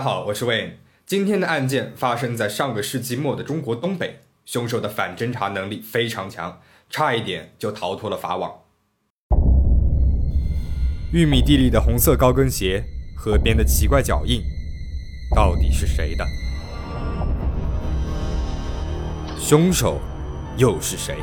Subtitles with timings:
[0.00, 0.70] 大家好，我是 Wayne。
[1.04, 8.50] 今天的案件发生在上个世纪末的中国东北，凶手的反侦查能力非常强，差一点就逃脱了法网。
[11.12, 12.82] 玉米地里的红色高跟鞋，
[13.14, 14.40] 河边的奇怪脚印，
[15.36, 16.24] 到底是谁的？
[19.38, 20.00] 凶手
[20.56, 21.16] 又是谁？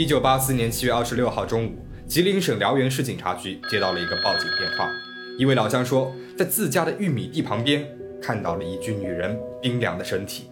[0.00, 1.72] 一九八四年七月二十六号中午，
[2.06, 4.90] 吉林省辽源市警察局接到了一个报警电话，
[5.36, 7.86] 一位老乡说，在自家的玉米地旁边
[8.18, 10.44] 看到了一具女人冰凉的身体。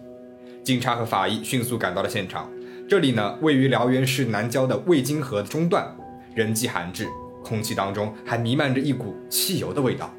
[0.63, 2.47] 警察和法医迅速赶到了现场，
[2.87, 5.97] 这里呢位于辽源市南郊的渭金河中段，
[6.35, 7.07] 人迹罕至，
[7.43, 10.13] 空气当中还弥漫着一股汽油的味道。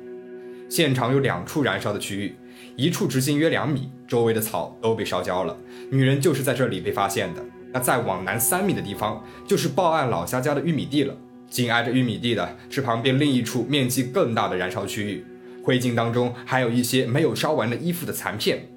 [0.68, 2.34] 现场有两处燃烧的区域，
[2.74, 5.56] 一处直径约两米，周围的草都被烧焦了，
[5.88, 7.40] 女人就是在这里被发现的。
[7.72, 11.14] 那再往南三米的地方，就是报案老乡家的玉米地了。
[11.48, 15.26] 紧挨着玉米地的是旁边另一处面积更大的燃烧区域，
[15.64, 18.68] 灰烬当中还有一些没有烧完的衣服的残片。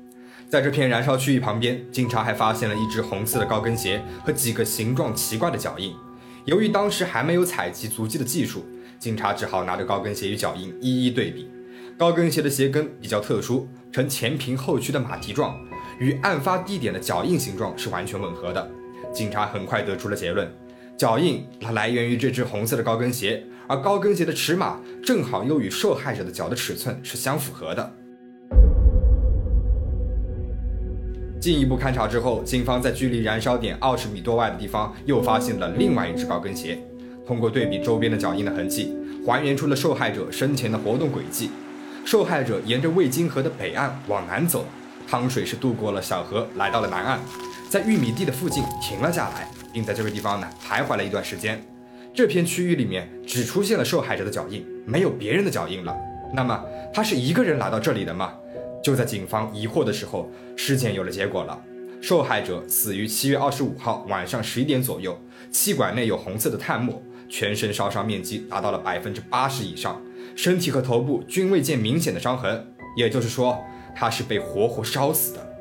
[0.50, 5.94] 在这片燃烧区域旁边，警察还发现了一只红色的高跟鞋和几个形状奇怪的脚印。
[6.46, 8.66] 由于当时还没有采集足迹的技术，
[9.00, 11.48] 警察只好拿着高跟鞋与脚印一一对比。
[11.96, 15.56] 高跟鞋的鞋跟比较特殊，呈前平后曲的马蹄状，
[16.00, 18.68] 与案发地点的脚印形状是完全吻合的。
[19.14, 20.52] 警察很快得出了结论，
[20.97, 27.94] 脚印它来源于这只红色的高跟鞋，而高跟鞋的尺码正好又与受害者的脚的尺寸是相符合的。
[31.39, 36.80] 进一步勘查之后，警方在距离燃烧点二十米多外的地方又发现了另外一只高跟鞋。
[37.28, 41.52] 通过对比周边的脚印的痕迹，还原出了受害者生前的活动轨迹。
[42.03, 44.66] 受害者沿着渭金河的北岸往南走，
[45.08, 47.19] 汤水是渡过了小河，来到了南岸。
[47.74, 51.60] 在玉米地的附近停了下来，并在这个地方呢徘徊了一段时间。
[52.14, 55.97] 这片区域里面只出现了受害者的脚印，没有别人的脚印了。
[56.36, 58.36] 那么他是一个人来到这里的吗？
[58.84, 61.59] 就在警方疑惑的时候，尸检有了结果了。
[62.00, 70.00] 受害者死于七月二十五号晚上十一点左右，气管内有红色的炭末，全身烧伤面积达到了百分之八十以上，
[70.36, 73.58] 身体和头部均未见明显的伤痕，也就是说
[73.96, 75.53] 他是被活活烧死的。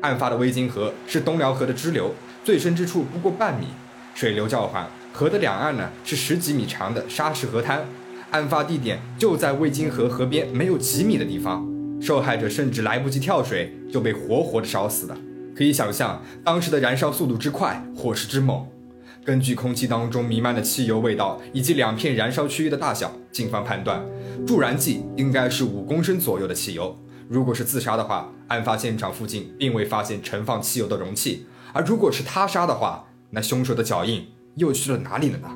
[0.00, 2.14] 案发的渭津河是东辽河的支流，
[2.44, 3.66] 最深之处不过半米，
[4.14, 4.88] 水流较缓。
[5.12, 7.84] 河的两岸呢是十几米长的沙石河滩，
[8.30, 11.66] 案发地点就在渭津河河边没有几米的地方。
[12.00, 15.16] 受害者甚至来不及跳水就被活活的烧死了。
[15.56, 18.64] 可以想象当时的燃烧速度之快，火势之猛。
[19.24, 24.00] 根据空气当中弥漫的汽油味道以及两片燃烧区域的大小，警方判断
[24.46, 26.96] 助燃剂应该是五公升左右的汽油。
[27.30, 31.44] 如果是自杀的话，案发现场附近并未发现盛放汽油的容器；
[31.74, 35.48] 而如果是他杀的话，那凶手的脚印又去了哪里了呢？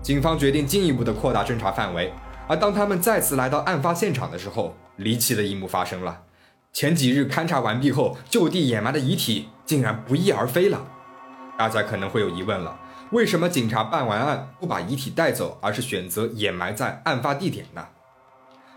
[0.00, 2.14] 警方决定进一步的扩大侦查范围，
[2.48, 6.22] 而当他们再次来到案发现场的时候，离奇的一幕发生了：
[6.72, 10.86] 前几日勘察完毕后就地掩埋的遗体竟然不翼而飞了。
[11.58, 12.78] 大家可能会有疑问了。
[13.12, 17.86] 为什么警察办完案不把遗体带走，而是选择掩埋在案发地点呢？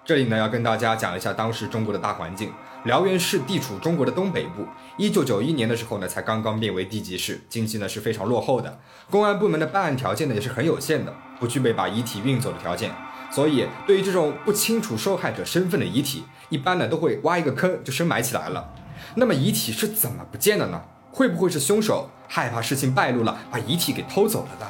[0.04, 2.52] 这里呢要跟大家讲一下当时中国的大环境。
[2.84, 8.78] 辽源市地处中国的东北部，一九九一年的时候呢才刚刚变为地级市，经济呢是非常落后的，
[9.10, 12.92] 公安部门的办案条件呢也是很有限的，不具备把遗体运走的条件。
[13.32, 18.74] 所以对于这种不清楚受害者身份的遗体，一般呢都会挖一个坑就深埋起来了。
[19.16, 20.82] 那么遗体是怎么不见的呢？
[21.12, 24.68] 会不会是凶手害怕事情败露了，把遗体给偷走了的？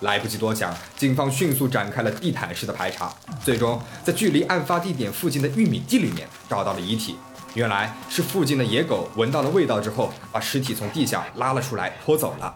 [0.00, 3.10] 来不及多想，警方迅速展开了地毯式的排查，
[3.42, 7.16] 最终在距离案发地点附近的玉米地里面找到了遗体。
[7.54, 12.54] 原来是附近的野狗闻到了味道之后，把尸体从地下拉了出来，拖走了。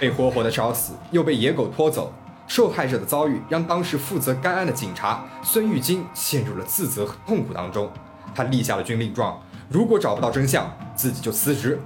[0.00, 2.10] 被活活的烧死，又被野狗拖走，
[2.46, 7.92] 受害者的遭遇让当时负责该案的警察孙玉金陷入了自责和痛苦当中。
[8.34, 9.38] 他立下了军令状：
[9.68, 11.78] 如果找不到真相，自己就辞职。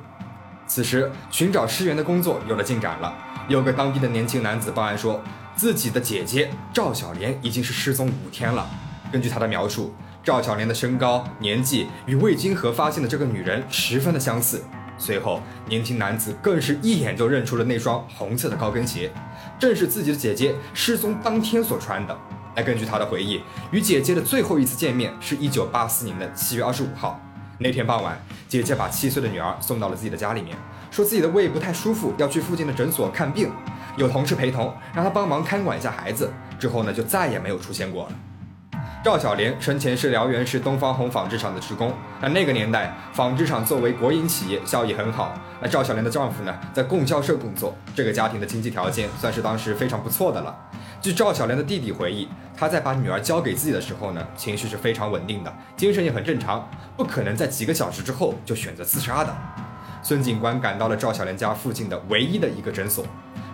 [0.68, 3.12] 此时，寻找尸源的工作有了进展了。
[3.48, 5.20] 有个当地的年轻男子报案说，
[5.56, 8.68] 自己的姐姐赵小莲已经是失踪五天了。
[9.10, 14.62] 根据他的描述，赵小莲的身高、年纪与魏金河发现的这个女人十分的相似。
[14.98, 19.10] 随后，年轻男子更是一眼就认出了那双红色的高跟鞋，
[19.58, 22.14] 正是自己的姐姐失踪当天所穿的。
[22.54, 27.18] 那，根据他的回忆，与姐姐的最后一次见面是一九八四年的七月二十五号。
[27.60, 28.16] 那天傍晚，
[28.46, 30.56] 姐姐把七岁的女儿送到了自己的家里面，
[30.92, 33.50] 说自己的胃不太舒服，要去附近的诊所看病，
[33.96, 36.32] 有同事陪同，让她帮忙看管一下孩子。
[36.56, 38.12] 之后呢，就再也没有出现过了。
[39.04, 41.92] 赵小莲生前是辽源市东方红纺织厂的职工。
[42.20, 45.34] 那那个年代，纺织厂作为国营企业，效益很好。
[45.60, 50.56] 那赵小莲的丈夫呢，在供销社工作，这个家庭的经济条件算是当时非常不错的了。
[51.00, 59.32] 据赵小莲的弟弟回忆，他在把女儿交给自己的时候呢，情绪是非常稳定的，精神也很正常，不可能在几个小时之后就选择自杀的。
[60.02, 63.04] 孙警官赶到了赵小莲家附近的唯一的一个诊所，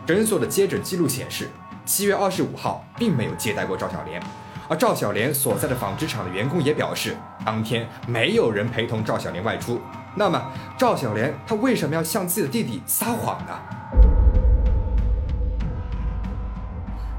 [0.06, 1.50] 诊所的接诊记录显示，
[1.85, 4.23] 七月二十五号并没有接待过赵小莲。
[4.67, 7.14] 而赵小莲所在的纺织厂的员工也表示，
[7.44, 9.79] 当天没有人陪同赵小莲外出。
[10.17, 10.43] 那么，
[10.79, 13.52] 赵小莲她为什么要向自己的弟弟撒谎呢？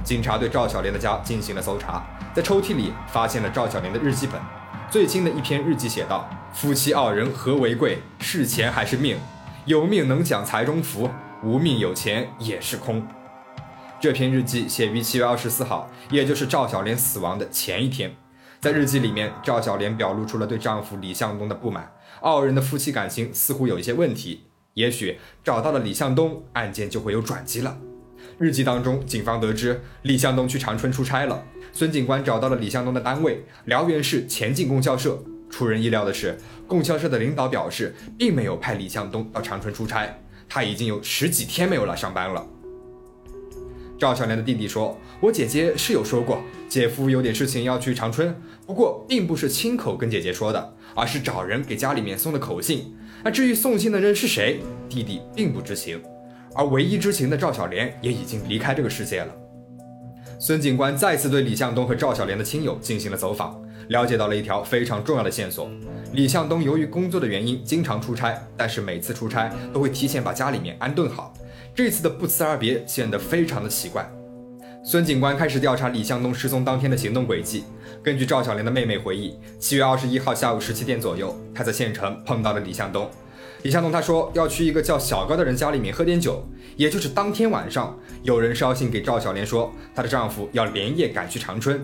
[0.05, 2.05] 警察对赵小莲的家进行了搜查，
[2.35, 4.39] 在抽屉里发现了赵小莲的日记本。
[4.91, 7.97] 最新的一篇日记写道：“夫妻二人何为贵？
[8.19, 9.17] 是钱还是命？
[9.65, 11.09] 有命能享财中福，
[11.43, 13.05] 无命有钱也是空。”
[13.99, 18.15] 这篇日记写于七月二十四号，也就是赵小莲死亡的前一天。
[18.61, 21.91] 在日记里面，赵小莲表露出了对丈夫李向东的不满，
[22.21, 24.43] 二人的夫妻感情似乎有一些问题。
[24.75, 27.75] 也许找到了李向东，案件就会有转机了。
[28.37, 31.41] 日记当中，警方得知李向东去长春出差了。
[31.71, 35.23] 孙警官找到了李向东的单位——辽源市前进供销社。
[35.49, 36.37] 出人意料的是，
[36.67, 42.45] 供销社的领导表示，并没有派李向东到长春出差，他已经有十几天没有来上班了。
[43.97, 48.35] 赵小莲的弟弟说：“我姐姐是有说过，姐夫有点事情要去长春，
[48.65, 52.93] 不过并不是亲口跟姐姐说的，而是找人给家里面送的口信。
[53.23, 54.59] 那至于送信的人是谁，
[54.89, 56.01] 弟弟并不知情。
[56.55, 59.27] 而唯一知情的赵小莲也已经离开这个世界了。”
[60.39, 65.69] 孙警官再次对李向东和赵小莲的亲友进行了走访，了解到了一条非常重要的线索：
[66.13, 71.33] 李向东由于工作的原因经常出差，但是每次出差都会提前把家里面安顿好。
[71.73, 74.09] 这次的不辞而别显得非常的奇怪。
[74.83, 77.63] 孙警官开始调查李向东失踪当天的行动轨迹。
[78.03, 83.09] 根据赵小莲的妹妹回忆，七月二十一号下午十七点左右，她在县城碰到了李向东。
[83.63, 91.81] 李向东他说要去一个叫小高的人家里面喝点酒，也就是当天晚上，有人捎信给赵小莲说，她的丈夫要连夜赶去长春。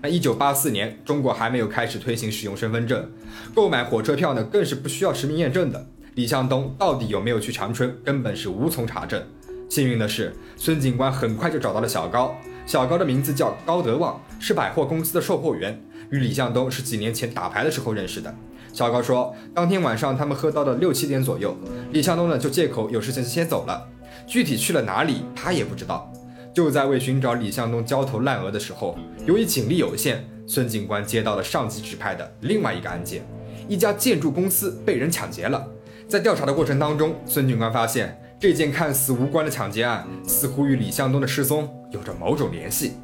[0.00, 3.10] 那一九八四年，中国还没有开始推行使用身份证，
[3.54, 5.86] 购买火车票呢，更是不需要实名验证的。
[6.14, 9.20] 李向东到底有没有去长春，根本是无从查证。
[9.68, 12.36] 幸运的是，孙警官很快就找到了小高。
[12.66, 18.32] 小高的名字叫高德旺，是百货公司的售货员，与李向东是几年前打牌的时候认识的。
[18.74, 21.56] 小高说，当天晚上他们喝到了六七点左右，
[21.92, 23.86] 李向东呢就借口有事情先走了，
[24.26, 26.12] 具体去了哪里他也不知道。
[26.52, 33.22] 就在为寻找李向东焦头烂额的时候，由于警力有限，孙警官接到了上级指派的另外一个案件，
[33.68, 35.64] 一家建筑公司被人抢劫了。
[36.08, 42.94] 在调查的过程当中，孙警官发现这件看似无关的抢劫案，似乎与李向东的失踪有着某种联系。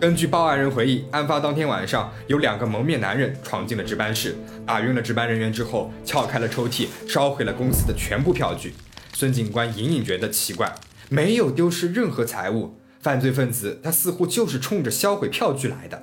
[0.00, 4.36] 根据报案人回忆，案发当天晚上，有两个蒙面男人闯进了值班室，
[4.66, 8.74] 打晕了值班人员之后，撬开了抽屉，烧毁了公司的全部票据。
[9.14, 10.70] 孙警官隐隐觉得奇怪，
[11.08, 16.02] 没有丢失任何财物，犯罪分子他似乎就是冲着销毁票据来的。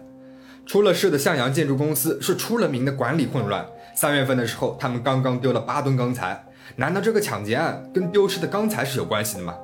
[0.66, 3.66] 出了事的向阳建筑公司是出了名的管理混乱。
[3.96, 6.44] 三月份的时候，他们刚刚丢了八吨钢材，
[6.78, 9.56] 难道这个抢劫案跟丢失的钢材是有关系的吗？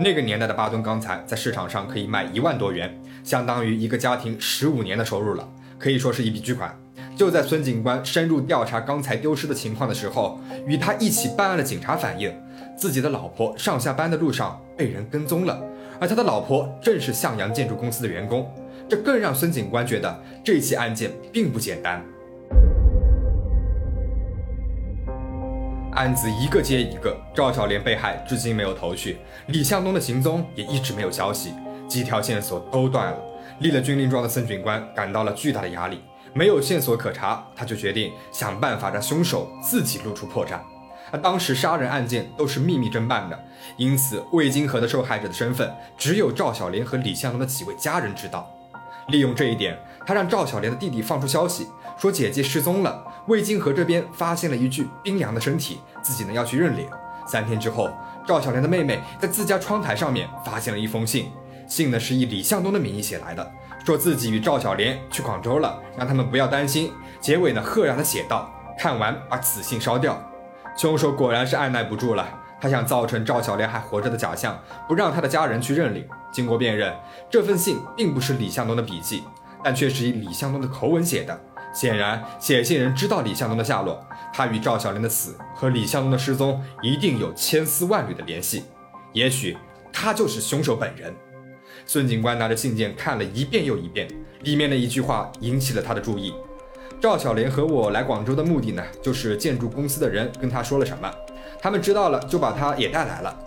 [0.00, 5.46] 那个年代的八吨钢材在市场上可以卖一万多元，相当于一个家庭十五年的收入了，
[5.80, 6.72] 可以说是一笔巨款。
[7.16, 12.32] 就在孙警官深入调查钢材丢失的情况的时候，与他一起办案的警察反映，
[12.78, 15.60] 自己的老婆上下班的路上被人跟踪了，
[15.98, 18.48] 而他的老婆正是向阳建筑公司的员工，
[18.88, 22.00] 这更让孙警官觉得这起案件并不简单。
[25.94, 29.16] 案子一个接一个，赵小莲被害至今没有头绪，
[29.48, 31.54] 李向东的行踪也一直没有消息，
[31.88, 33.18] 几条线索都断了。
[33.60, 36.02] 立了军令状的孙警官感到了巨大的压力，
[36.34, 40.58] 没有线索可查，他就决定想办法让凶手自己露出破绽。
[41.10, 43.44] 而当时杀人案件都是秘密侦办的，
[43.78, 48.50] 因此魏金河的受害者的身份只有赵小莲和李向东的几位家人知道。
[49.08, 51.68] 利用这一点，他让赵小莲的弟弟放出消息。
[51.96, 56.86] 说姐姐失踪了，魏金河这边发现了一具冰凉的身体，自己呢要去认领。
[57.26, 57.88] 三天之后，
[58.26, 61.30] 赵小莲的妹妹在自家窗台上面发现了一封信，
[61.66, 63.52] 信呢是以李向东的名义写来的，
[63.84, 66.92] 说自己与赵小莲去广州了，让他们不要担心。
[67.20, 70.20] 结尾呢赫然的写道：看完把此信烧掉。
[70.76, 72.28] 凶手果然是按耐不住了，
[72.60, 76.06] 他想造成赵小莲还活着的假象，不让他的家人去认领。
[76.32, 76.94] 经过辨认，
[77.30, 79.24] 这份信并不是李向东的笔迹，
[79.64, 81.40] 但却是以李向东的口吻写的。
[81.72, 88.64] 显然，写信人知道李向东的下落，他与赵小莲的死和李向东的失踪一定有千丝万缕的联系，
[89.12, 89.56] 也许
[89.92, 91.14] 他就是凶手本人。
[91.88, 94.08] 孙警官拿着信件看了一遍又一遍，
[94.42, 96.34] 里面的一句话引起了他的注意：
[97.00, 101.08] 赵小莲和我来广州的目的呢，就是建筑公司的人跟他说了什么，
[101.60, 103.38] 他们知道了就把他也带来了。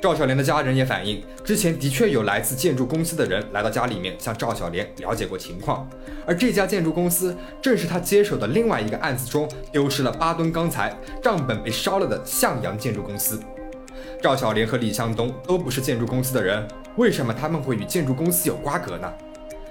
[0.00, 5.86] 赵小莲的家人也反映，之前的确有来自建筑公司的人来到家里面向赵小莲了解过情况，
[6.24, 13.38] 而这家建筑公司正是他接手的另外一个案子中丢失了八吨钢材、账本被烧了的向阳建筑公司。
[14.22, 19.10] 赵小莲和李向东都不是建筑公司的人，为什么他们会与建筑公司有瓜葛呢？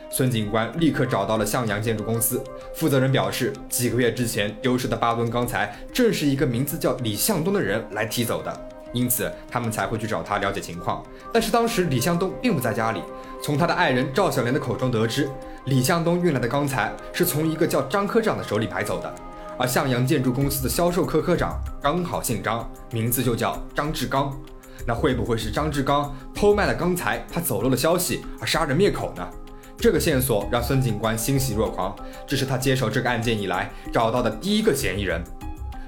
[0.10, 8.52] 孙警官立刻找到了向阳建筑公司负责人，表示几个月之前丢失的八吨钢材正是一个名字叫李向东的人来提走的。
[8.92, 11.04] 因此，他们才会去找他了解情况。
[11.32, 13.04] 但是当时李向东并不在家里。
[13.44, 15.30] 从他的爱人赵小莲的口中得知，
[15.66, 19.14] 李向东运来的钢材是从一个叫张科长的手里买走的。
[19.60, 24.34] 而向阳建筑公司的销售科科长刚好姓张，名字就叫张志刚。
[24.88, 29.28] 那会不会是张志刚偷卖了钢材，他走漏了消息而杀人灭口呢？
[29.78, 31.94] 这个线索让孙警官欣喜若狂，
[32.26, 35.22] 这是他接手这个案件以来找到的第一个嫌疑人。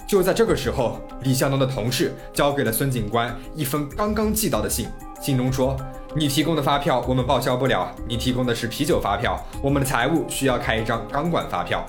[0.06, 4.90] 就在这个时候，李向东的同事交给了孙警官一封刚刚寄到的信，
[5.22, 5.78] 信中说
[6.14, 11.86] ：“你提供的发票我们报销不了，你提供的是啤酒发票，我们的财务需要开一张钢管发票。”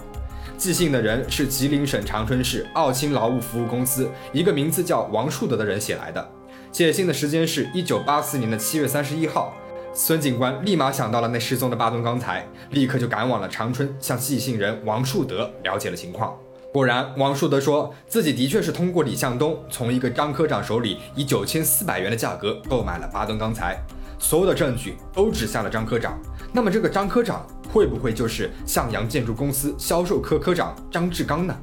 [0.56, 6.30] 寄信的人是吉林省长春市奥青劳务服务公司一个名字叫王树德的人写来的，
[6.70, 9.54] 写信的时间是一九八四年的七月三十一号。
[9.94, 16.34] 孙警官立马想到了那失踪的八吨钢材，立刻就赶往了长春，向寄信人王树德了解了情况。
[16.72, 23.78] 果然，王树德说自己的确是通过李向东从一个张科长手里以九千四百元的价格购买了八吨钢材，
[24.18, 26.18] 所有的证据都指向了张科长。
[26.54, 31.56] 那么，这个张科长会不会就是向阳建筑公司销售科科长张志刚呢？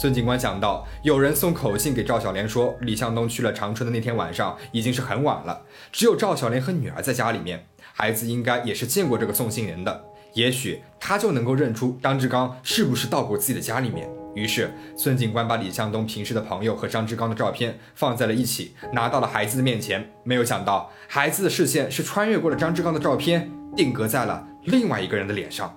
[0.00, 5.62] 孙警官想到，有人送口信给赵小莲说，李向东去了长春的那天晚上已经是很晚了，
[5.92, 10.04] 只有赵小莲和女儿在家里面，孩子应该也是见过这个送信人的。
[10.32, 14.08] 也许他就能够认出张志刚是不是到过自己的家里面。
[14.34, 20.10] 于是，孙警官把李向东平时的朋友和张志刚的照片放在了一起，拿到了孩子的面前。
[20.22, 25.74] 没有想到，孩子的视线是穿越过了张志刚的照片，定格在了另外一个人的脸上。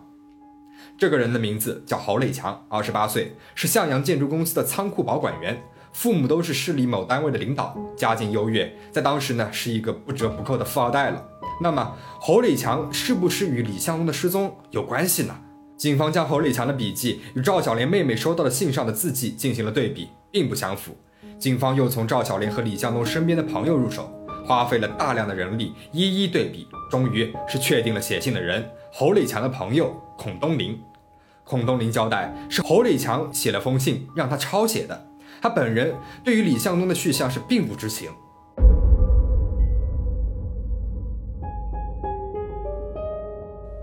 [0.98, 5.60] 这个人的名字叫侯磊强，二十八岁，是向阳建筑公司的仓库保管员，
[5.93, 11.25] 父母都是市里某单位的领导，家境优越，在当时呢是一个不折不扣的富二代了。
[11.60, 15.36] 那么侯磊强是不是与李向东的失踪有关系呢？
[15.81, 20.95] 警方将侯磊强的笔记与赵小莲妹妹收到的信上的字迹进行了对比，并不相符。
[21.39, 24.07] 警方又从赵小莲和李向东身边的朋友入手，
[24.45, 30.79] 花费了大量的人力一一对比，终于是确定了写信的人侯磊强的朋友孔东林。
[31.43, 35.07] 孔东林交代是侯磊强写了封信让他抄写的，
[35.41, 38.11] 他本人对于李向东的去向是并不知情。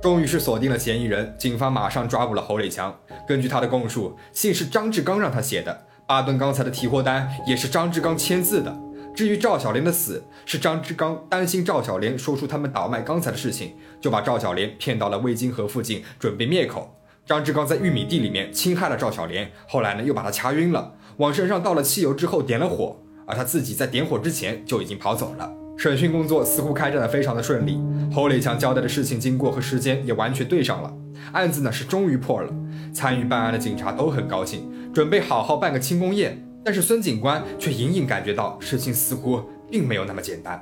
[0.01, 2.97] 终于是锁定了嫌疑人，警方马上抓捕了侯磊强。
[3.27, 8.77] 根据他的供述，信是张志刚让他写的，八吨钢材的提货单也是张志刚签字的。
[9.13, 16.95] 至于赵小莲的死，是张志刚担心赵小莲说出他们倒卖钢材的事情，就把赵小莲骗到了魏金河附近，准备灭口。
[17.27, 25.53] 张志刚在玉米地里面侵害了赵小莲，后来呢又把他掐晕了，往身上倒了汽油之后点了火，而他自己在点火之前就已经跑走了。
[25.79, 27.81] 审讯工作似乎开展的非常的顺利，
[28.13, 30.93] 侯磊强交代的事情经过和时间也完全对上了，
[31.31, 32.53] 案子呢是终于破了。
[32.93, 36.45] 参与办案的警察都很高兴，准备好好办个庆功宴。
[36.65, 40.61] 但是孙警官却隐隐感觉到事情似乎并没有那么简单。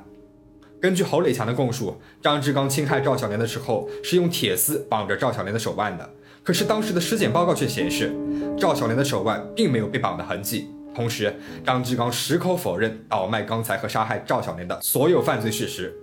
[0.79, 6.07] 根据侯磊强的供述，张志刚侵害赵小莲的时候是用铁丝绑着赵小莲的手腕的，
[6.43, 8.15] 可是当时的尸检报告却显示，
[8.55, 10.67] 赵小莲的手腕并没有被绑的痕迹。
[10.97, 11.31] 同时，
[11.63, 15.93] 张志刚矢口否认倒卖钢材和杀害赵小莲的所有犯罪事实。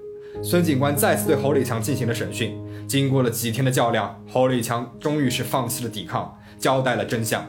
[0.41, 2.57] 孙警官再次对侯磊强进行了审讯。
[2.87, 7.45] 经过了几天的较量，侯磊强终于是放弃了抵抗，交代了真相。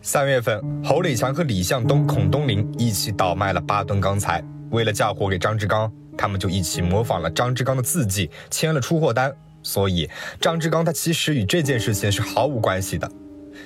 [0.00, 4.42] 三月份，侯磊强和李向东、孔东林一起倒卖了八吨钢材。
[4.70, 9.30] 为了嫁祸给张志刚，他们就一起模仿了张志刚的字迹，签了出货单。
[9.62, 10.08] 所以，
[10.40, 13.10] 张志刚他其实与这件事情是毫无关系的。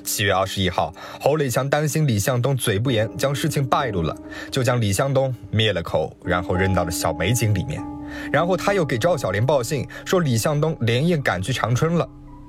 [0.02, 4.16] 七月二十一号，侯磊强担心李向东嘴不严，将事情败露了，
[4.50, 7.83] 就将李向东灭了口，然后扔到了小美井里面。
[8.33, 12.09] 然后他又给赵小莲报信，说李向东连夜赶去长春了。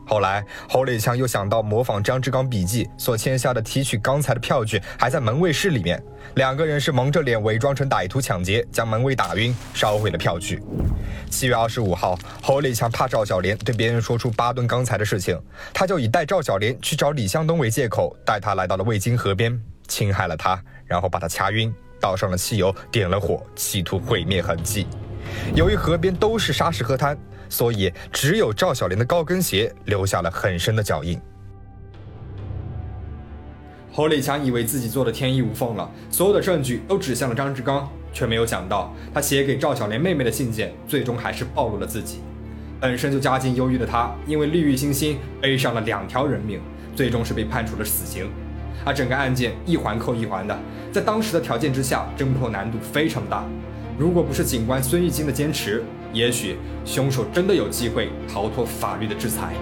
[0.09, 6.01] 后来，侯磊强又想到模仿张志刚笔记所签下的提取钢材的票据还在门卫室里面，
[6.33, 10.59] 两个人是蒙着脸伪装成歹徒抢劫，将门卫打晕，烧毁了票据。
[11.29, 15.39] 七月二十五号，侯磊强怕赵小莲对别人说出八吨钢材的事情，
[15.71, 24.87] 他就以带赵小莲去找李向东为借口，带他来到了渭津河边，侵害了他，然后把他掐晕，倒上了汽油，点了火，企图毁灭痕迹。
[25.53, 27.15] 由于河边都是沙石河滩，
[27.49, 31.19] 所以只有赵小莲的高跟鞋留下了很深的脚印。
[33.91, 42.19] 侯磊强以为自己做的天衣无缝了，所有的证据都指向了张志刚，却没有想到他写给赵小莲妹妹的信件，最终还是暴露了自己。
[42.79, 46.61] 本身就家境优越的他，因为利欲熏心，背上了两条人命，
[46.95, 48.29] 最终是被判处了死刑。
[48.85, 50.57] 而整个案件一环扣一环的，
[50.93, 53.43] 在当时的条件之下，侦破难度非常大。
[53.97, 59.53] 如果不是警官孙玉金的坚持，也许凶手真的有机会逃脱法律的制裁。